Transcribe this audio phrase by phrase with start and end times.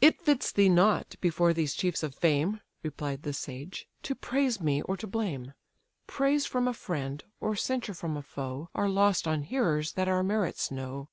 [0.00, 4.82] "It fits thee not, before these chiefs of fame, (Replied the sage,) to praise me,
[4.82, 5.52] or to blame:
[6.08, 10.24] Praise from a friend, or censure from a foe, Are lost on hearers that our
[10.24, 11.08] merits know.